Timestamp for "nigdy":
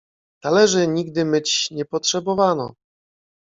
0.87-1.25